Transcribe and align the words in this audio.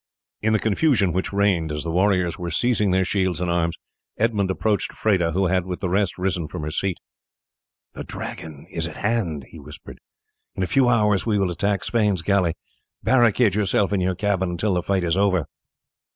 In 0.41 0.53
the 0.53 0.57
confusion 0.59 1.13
which 1.13 1.31
reigned 1.31 1.71
as 1.71 1.83
the 1.83 1.91
warriors 1.91 2.35
were 2.35 2.49
seizing 2.49 2.89
their 2.89 3.05
shields 3.05 3.39
and 3.39 3.51
arms, 3.51 3.75
Edmund 4.17 4.49
approached 4.49 4.91
Freda, 4.93 5.31
who 5.33 5.45
had 5.45 5.67
with 5.67 5.79
the 5.79 5.89
rest 5.89 6.17
risen 6.17 6.47
from 6.47 6.63
her 6.63 6.71
seat. 6.71 6.97
"The 7.93 8.03
Dragon 8.03 8.65
is 8.71 8.87
at 8.87 8.97
hand," 8.97 9.45
he 9.49 9.59
whispered; 9.59 9.99
"in 10.55 10.63
a 10.63 10.65
few 10.65 10.89
hours 10.89 11.27
we 11.27 11.37
will 11.37 11.51
attack 11.51 11.83
Sweyn's 11.83 12.23
galley; 12.23 12.55
barricade 13.03 13.53
yourself 13.53 13.93
in 13.93 14.01
your 14.01 14.15
cabin 14.15 14.49
until 14.49 14.73
the 14.73 14.81
fight 14.81 15.03
is 15.03 15.15
over." 15.17 15.45